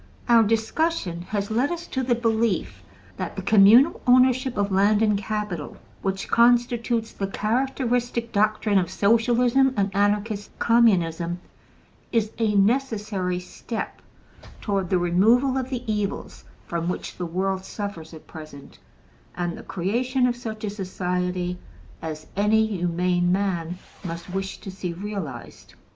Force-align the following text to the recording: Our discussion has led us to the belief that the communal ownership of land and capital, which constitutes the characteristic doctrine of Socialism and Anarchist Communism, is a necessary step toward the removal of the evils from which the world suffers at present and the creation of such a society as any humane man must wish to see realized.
Our 0.27 0.41
discussion 0.41 1.21
has 1.29 1.51
led 1.51 1.69
us 1.71 1.85
to 1.85 2.01
the 2.01 2.15
belief 2.15 2.81
that 3.17 3.35
the 3.35 3.43
communal 3.43 4.01
ownership 4.07 4.57
of 4.57 4.71
land 4.71 5.03
and 5.03 5.15
capital, 5.15 5.77
which 6.01 6.27
constitutes 6.27 7.11
the 7.13 7.27
characteristic 7.27 8.31
doctrine 8.31 8.79
of 8.79 8.89
Socialism 8.89 9.75
and 9.77 9.95
Anarchist 9.95 10.49
Communism, 10.57 11.39
is 12.11 12.31
a 12.39 12.55
necessary 12.55 13.39
step 13.39 14.01
toward 14.59 14.89
the 14.89 14.97
removal 14.97 15.55
of 15.55 15.69
the 15.69 15.83
evils 15.85 16.45
from 16.65 16.89
which 16.89 17.17
the 17.17 17.27
world 17.27 17.63
suffers 17.63 18.11
at 18.11 18.25
present 18.25 18.79
and 19.35 19.55
the 19.55 19.61
creation 19.61 20.25
of 20.25 20.35
such 20.35 20.63
a 20.63 20.71
society 20.71 21.59
as 22.01 22.25
any 22.35 22.65
humane 22.65 23.31
man 23.31 23.77
must 24.03 24.31
wish 24.33 24.57
to 24.61 24.71
see 24.71 24.93
realized. 24.93 25.75